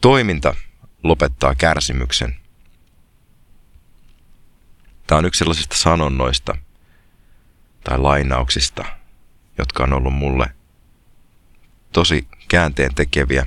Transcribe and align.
Toiminta 0.00 0.54
lopettaa 1.02 1.54
kärsimyksen. 1.54 2.36
Tämä 5.06 5.18
on 5.18 5.24
yksi 5.24 5.38
sellaisista 5.38 5.76
sanonnoista 5.76 6.56
tai 7.84 7.98
lainauksista, 7.98 8.84
jotka 9.58 9.84
on 9.84 9.92
ollut 9.92 10.14
mulle 10.14 10.54
tosi 11.92 12.28
käänteen 12.48 12.94
tekeviä. 12.94 13.46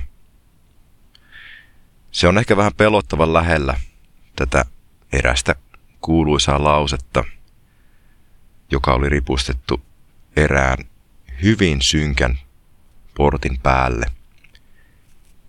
Se 2.10 2.28
on 2.28 2.38
ehkä 2.38 2.56
vähän 2.56 2.74
pelottavan 2.76 3.32
lähellä 3.32 3.80
tätä 4.36 4.64
erästä 5.12 5.54
kuuluisaa 6.00 6.64
lausetta, 6.64 7.24
joka 8.70 8.94
oli 8.94 9.08
ripustettu 9.08 9.82
erään 10.36 10.78
hyvin 11.42 11.82
synkän 11.82 12.38
portin 13.16 13.60
päälle. 13.60 14.06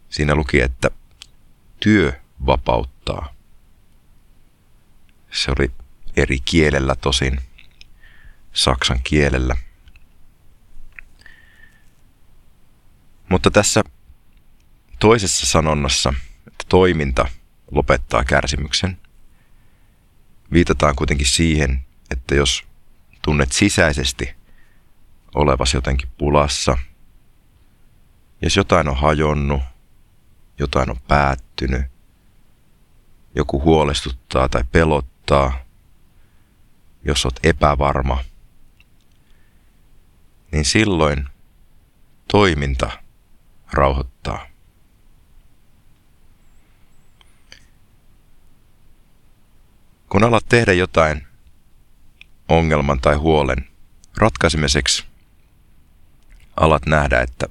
Siinä 0.09 0.35
luki, 0.35 0.61
että 0.61 0.89
työ 1.85 2.13
vapauttaa. 2.45 3.33
Se 5.31 5.51
oli 5.51 5.71
eri 6.15 6.39
kielellä 6.45 6.95
tosin, 6.95 7.39
saksan 8.53 8.99
kielellä. 9.03 9.55
Mutta 13.29 13.51
tässä 13.51 13.83
toisessa 14.99 15.45
sanonnassa, 15.45 16.13
että 16.47 16.65
toiminta 16.69 17.25
lopettaa 17.71 18.23
kärsimyksen, 18.23 18.97
viitataan 20.51 20.95
kuitenkin 20.95 21.27
siihen, 21.27 21.85
että 22.11 22.35
jos 22.35 22.63
tunnet 23.21 23.51
sisäisesti 23.51 24.35
olevas 25.35 25.73
jotenkin 25.73 26.09
pulassa, 26.17 26.77
jos 28.41 28.55
jotain 28.55 28.87
on 28.87 28.97
hajonnut, 28.97 29.74
jotain 30.59 30.89
on 30.89 30.99
päättynyt, 31.07 31.85
joku 33.35 33.61
huolestuttaa 33.61 34.49
tai 34.49 34.63
pelottaa, 34.71 35.65
jos 37.03 37.25
olet 37.25 37.39
epävarma, 37.43 38.23
niin 40.51 40.65
silloin 40.65 41.29
toiminta 42.31 42.91
rauhoittaa. 43.71 44.47
Kun 50.09 50.23
alat 50.23 50.45
tehdä 50.49 50.73
jotain 50.73 51.27
ongelman 52.49 53.01
tai 53.01 53.15
huolen 53.15 53.67
ratkaisemiseksi, 54.17 55.05
alat 56.55 56.85
nähdä, 56.85 57.21
että 57.21 57.47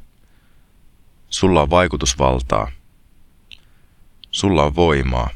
sulla 1.28 1.62
on 1.62 1.70
vaikutusvaltaa, 1.70 2.70
sulla 4.34 4.62
on 4.62 4.74
voimaa. 4.74 5.30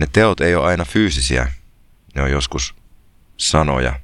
Ne 0.00 0.06
teot 0.12 0.40
ei 0.40 0.54
ole 0.54 0.66
aina 0.66 0.84
fyysisiä, 0.84 1.52
ne 2.14 2.22
on 2.22 2.30
joskus 2.30 2.74
sanoja, 3.36 4.00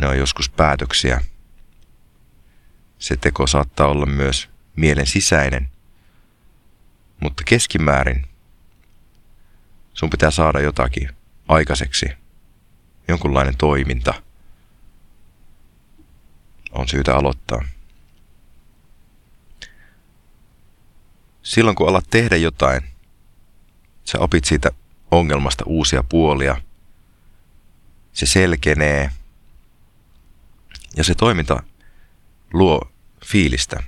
ne 0.00 0.08
on 0.08 0.18
joskus 0.18 0.50
päätöksiä. 0.50 1.24
Se 2.98 3.16
teko 3.16 3.46
saattaa 3.46 3.86
olla 3.86 4.06
myös 4.06 4.48
mielen 4.76 5.06
sisäinen, 5.06 5.70
mutta 7.20 7.42
keskimäärin 7.44 8.26
sun 9.92 10.10
pitää 10.10 10.30
saada 10.30 10.60
jotakin 10.60 11.10
aikaiseksi, 11.48 12.06
jonkunlainen 13.08 13.56
toiminta 13.56 14.14
on 16.72 16.88
syytä 16.88 17.16
aloittaa. 17.16 17.73
Silloin 21.54 21.76
kun 21.76 21.88
alat 21.88 22.04
tehdä 22.10 22.36
jotain, 22.36 22.82
sä 24.04 24.18
opit 24.18 24.44
siitä 24.44 24.70
ongelmasta 25.10 25.64
uusia 25.66 26.02
puolia. 26.08 26.56
Se 28.12 28.26
selkenee 28.26 29.10
ja 30.96 31.04
se 31.04 31.14
toiminta 31.14 31.62
luo 32.52 32.92
fiilistä. 33.24 33.82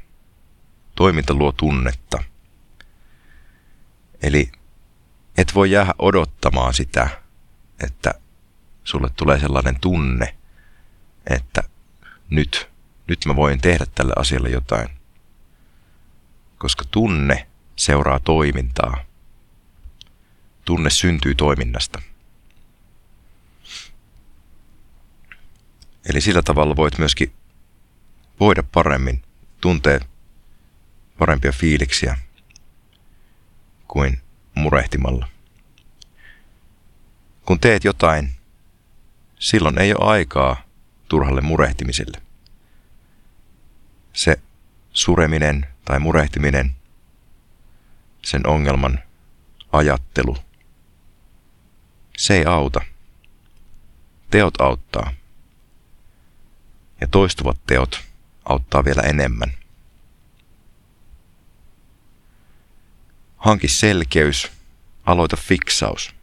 Toiminta 0.95 1.35
luo 1.35 1.53
tunnetta. 1.53 2.23
Eli 4.23 4.53
et 5.39 5.55
voi 5.55 5.71
jäädä 5.71 5.95
odottamaan 5.99 6.75
sitä, 6.75 7.23
että 7.81 8.15
sulle 8.85 9.11
tulee 9.17 9.41
sellainen 9.41 9.81
tunne, 9.81 10.37
että 11.31 11.63
nyt, 12.31 12.71
nyt 13.07 13.19
mä 13.27 13.37
voin 13.37 13.61
tehdä 13.61 13.87
tälle 13.95 14.13
asialle 14.17 14.49
jotain. 14.49 14.89
Koska 16.59 16.85
tunne 16.91 17.47
seuraa 17.77 18.21
toimintaa. 18.21 19.05
Tunne 20.65 20.91
syntyy 20.91 21.35
toiminnasta. 21.35 22.03
Eli 26.09 26.21
sillä 26.21 26.43
tavalla 26.43 26.77
voit 26.77 26.99
myöskin 26.99 27.33
voida 28.41 28.63
paremmin, 28.63 29.23
tuntea 29.61 30.01
parempia 31.19 31.53
fiiliksiä 31.53 32.19
kuin 33.89 34.21
murehtimalla. 34.55 35.29
Kun 37.47 37.61
teet 37.61 37.85
jotain, 37.85 38.31
silloin 39.39 39.79
ei 39.79 39.95
ole 39.95 40.11
aikaa 40.11 40.63
turhalle 41.09 41.41
murehtimiselle. 41.41 42.23
Se 44.13 44.41
sureminen 44.93 45.67
tai 45.85 45.99
murehtiminen, 45.99 46.77
sen 48.27 48.47
ongelman 48.47 49.03
ajattelu, 49.73 50.37
se 52.17 52.37
ei 52.37 52.45
auta. 52.45 52.81
Teot 54.31 54.61
auttaa. 54.61 55.13
Ja 57.01 57.07
toistuvat 57.07 57.59
teot 57.67 58.01
auttaa 58.45 58.85
vielä 58.85 59.03
enemmän. 59.03 59.53
Hanki 63.37 63.69
selkeys, 63.69 64.53
aloita 65.05 65.37
fiksaus. 65.37 66.15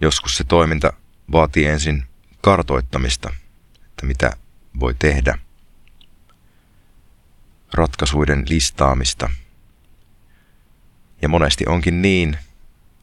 Joskus 0.00 0.36
se 0.36 0.44
toiminta 0.44 0.92
vaatii 1.32 1.66
ensin 1.66 2.04
kartoittamista, 2.40 3.34
että 3.84 4.06
mitä 4.06 4.36
voi 4.80 4.94
tehdä. 4.94 5.38
Ratkaisuiden 7.84 8.44
listaamista. 8.48 9.30
Ja 11.22 11.28
monesti 11.28 11.64
onkin 11.68 12.02
niin, 12.02 12.38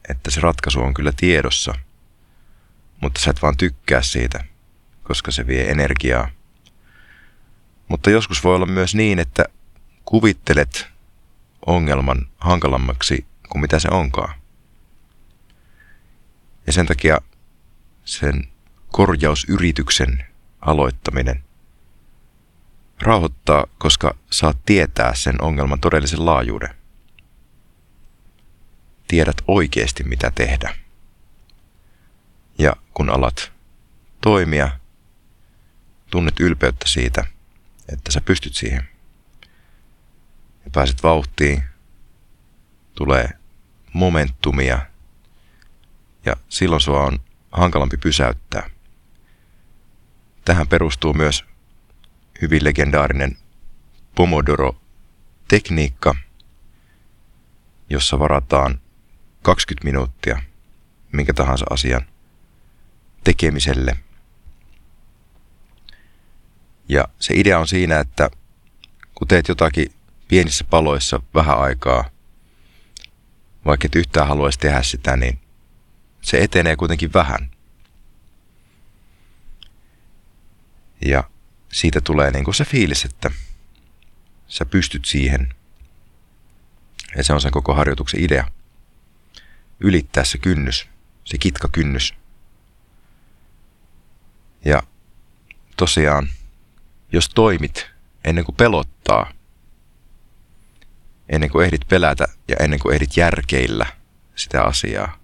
että 0.10 0.32
se 0.32 0.42
ratkaisu 0.42 0.80
on 0.80 0.94
kyllä 0.94 1.12
tiedossa, 1.18 1.74
mutta 3.02 3.22
sä 3.22 3.32
et 3.32 3.42
vaan 3.42 3.58
tykkää 3.58 4.02
siitä, 4.02 4.44
koska 5.04 5.32
se 5.32 5.48
vie 5.48 5.72
energiaa. 5.72 6.30
Mutta 7.88 8.10
joskus 8.10 8.44
voi 8.44 8.56
olla 8.56 8.66
myös 8.66 8.96
niin, 8.96 9.20
että 9.20 9.46
kuvittelet 10.06 10.88
ongelman 11.66 12.28
hankalammaksi 12.38 13.26
kuin 13.50 13.62
mitä 13.62 13.80
se 13.80 13.88
onkaan. 13.92 14.36
Ja 16.68 16.74
sen 16.74 16.86
takia 16.86 17.18
sen 18.06 18.48
korjausyrityksen 18.92 20.26
aloittaminen 20.62 21.44
rauhoittaa, 23.02 23.68
koska 23.78 24.16
saat 24.32 24.58
tietää 24.66 25.16
sen 25.16 25.42
ongelman 25.42 25.80
todellisen 25.80 26.26
laajuuden. 26.26 26.76
Tiedät 29.08 29.38
oikeasti 29.48 30.04
mitä 30.04 30.32
tehdä. 30.36 30.76
Ja 32.58 32.76
kun 32.94 33.10
alat 33.10 33.52
toimia, 34.22 34.72
tunnet 36.10 36.40
ylpeyttä 36.40 36.88
siitä, 36.88 37.26
että 37.94 38.12
sä 38.12 38.22
pystyt 38.22 38.56
siihen. 38.56 38.88
Ja 40.66 40.72
pääset 40.72 41.04
vauhtiin, 41.04 41.64
tulee 42.96 43.30
momentumia 43.94 44.86
ja 46.26 46.36
silloin 46.50 46.82
sua 46.82 47.04
on 47.04 47.20
hankalampi 47.52 47.98
pysäyttää. 47.98 48.70
Tähän 50.46 50.68
perustuu 50.68 51.14
myös 51.14 51.46
hyvin 52.42 52.64
legendaarinen 52.64 53.38
Pomodoro-tekniikka, 54.16 56.16
jossa 57.90 58.20
varataan 58.20 58.80
20 59.42 59.86
minuuttia 59.86 60.42
minkä 61.12 61.34
tahansa 61.34 61.66
asian 61.70 62.02
tekemiselle. 63.24 63.98
Ja 66.90 67.08
se 67.20 67.34
idea 67.38 67.60
on 67.60 67.68
siinä, 67.68 68.00
että 68.00 68.30
kun 69.16 69.28
teet 69.28 69.48
jotakin 69.48 69.94
pienissä 70.28 70.64
paloissa 70.64 71.22
vähän 71.34 71.60
aikaa, 71.60 72.10
vaikka 73.66 73.86
et 73.86 73.96
yhtään 73.96 74.28
haluaisi 74.28 74.60
tehdä 74.60 74.84
sitä, 74.84 75.18
niin 75.18 75.40
se 76.22 76.38
etenee 76.38 76.76
kuitenkin 76.76 77.14
vähän. 77.14 77.52
Ja 81.06 81.24
siitä 81.72 82.02
tulee 82.02 82.32
niin 82.32 82.46
kuin 82.46 82.56
se 82.56 82.66
fiilis, 82.66 83.06
että 83.06 83.32
sä 84.48 84.66
pystyt 84.66 85.06
siihen. 85.06 85.54
Ja 87.18 87.24
se 87.24 87.34
on 87.34 87.42
sen 87.42 87.52
koko 87.52 87.74
harjoituksen 87.74 88.24
idea. 88.24 88.48
Ylittää 89.80 90.24
se 90.24 90.38
kynnys, 90.38 90.88
se 91.24 91.38
kitkakynnys. 91.38 92.14
Ja 94.66 94.84
tosiaan, 95.78 96.30
jos 97.12 97.30
toimit 97.30 97.90
ennen 98.24 98.46
kuin 98.46 98.56
pelottaa, 98.56 99.34
ennen 101.30 101.50
kuin 101.50 101.66
ehdit 101.66 101.88
pelätä 101.90 102.28
ja 102.48 102.56
ennen 102.60 102.80
kuin 102.80 102.96
ehdit 102.96 103.18
järkeillä 103.18 103.86
sitä 104.36 104.64
asiaa, 104.64 105.20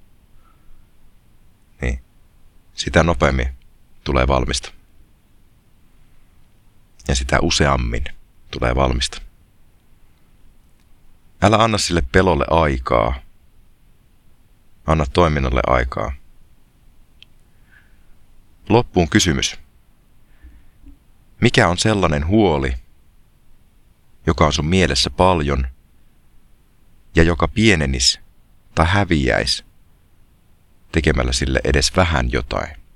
niin 1.81 2.01
sitä 2.73 3.03
nopeammin 3.03 3.49
tulee 4.03 4.27
valmista. 4.27 4.71
Ja 7.07 7.15
sitä 7.15 7.39
useammin 7.41 8.03
tulee 8.51 8.75
valmista. 8.75 9.21
Älä 11.41 11.57
anna 11.57 11.77
sille 11.77 12.01
pelolle 12.11 12.45
aikaa. 12.49 13.15
Anna 14.85 15.05
toiminnalle 15.13 15.61
aikaa. 15.67 16.13
Loppuun 18.69 19.09
kysymys. 19.09 19.59
Mikä 21.41 21.67
on 21.67 21.77
sellainen 21.77 22.27
huoli, 22.27 22.73
joka 24.25 24.45
on 24.45 24.53
sun 24.53 24.65
mielessä 24.65 25.09
paljon 25.09 25.67
ja 27.15 27.23
joka 27.23 27.47
pienenis 27.47 28.19
tai 28.75 28.85
häviäisi 28.89 29.65
tekemällä 30.91 31.33
sille 31.33 31.61
edes 31.63 31.95
vähän 31.95 32.31
jotain? 32.31 32.86